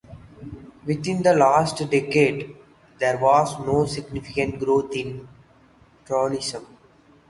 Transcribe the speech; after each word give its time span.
Within 0.83 1.21
the 1.21 1.35
last 1.35 1.77
decade 1.91 2.57
there 2.97 3.19
was 3.19 3.59
no 3.59 3.85
significant 3.85 4.57
growth 4.57 4.95
in 4.95 5.27
tourism. 6.07 6.65